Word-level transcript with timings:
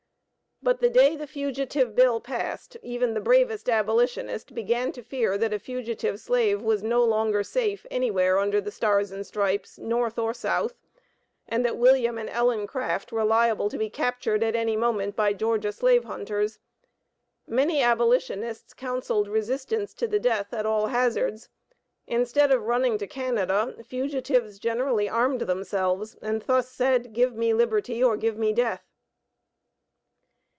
But 0.63 0.79
the 0.79 0.91
day 0.91 1.15
the 1.15 1.25
Fugitive 1.25 1.95
Bill 1.95 2.19
passed, 2.21 2.77
even 2.83 3.15
the 3.15 3.19
bravest 3.19 3.67
abolitionist 3.67 4.53
began 4.53 4.91
to 4.91 5.01
fear 5.01 5.35
that 5.35 5.55
a 5.55 5.57
fugitive 5.57 6.19
slave 6.19 6.61
was 6.61 6.83
no 6.83 7.03
longer 7.03 7.41
safe 7.41 7.83
anywhere 7.89 8.37
under 8.37 8.61
the 8.61 8.69
stars 8.69 9.09
and 9.11 9.25
stripes, 9.25 9.79
North 9.79 10.19
or 10.19 10.35
South, 10.35 10.75
and 11.47 11.65
that 11.65 11.79
William 11.79 12.19
and 12.19 12.29
Ellen 12.29 12.67
Craft 12.67 13.11
were 13.11 13.23
liable 13.23 13.71
to 13.71 13.77
be 13.79 13.89
captured 13.89 14.43
at 14.43 14.55
any 14.55 14.77
moment 14.77 15.15
by 15.15 15.33
Georgia 15.33 15.71
slave 15.71 16.03
hunters. 16.03 16.59
Many 17.47 17.81
abolitionists 17.81 18.75
counselled 18.75 19.27
resistance 19.29 19.95
to 19.95 20.07
the 20.07 20.19
death 20.19 20.53
at 20.53 20.67
all 20.67 20.85
hazards. 20.85 21.49
Instead 22.05 22.51
of 22.51 22.61
running 22.61 22.99
to 22.99 23.07
Canada, 23.07 23.75
fugitives 23.83 24.59
generally 24.59 25.09
armed 25.09 25.41
themselves 25.41 26.17
and 26.21 26.39
thus 26.43 26.69
said, 26.69 27.13
"Give 27.13 27.33
me 27.35 27.51
liberty 27.51 28.03
or 28.03 28.15
give 28.15 28.37
me 28.37 28.53
death." 28.53 28.83